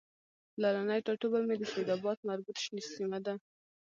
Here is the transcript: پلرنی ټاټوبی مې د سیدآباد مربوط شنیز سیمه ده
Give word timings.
پلرنی 0.53 0.99
ټاټوبی 1.05 1.41
مې 1.47 1.55
د 1.59 1.63
سیدآباد 1.73 2.17
مربوط 2.29 2.57
شنیز 2.63 2.85
سیمه 2.95 3.19
ده 3.25 3.33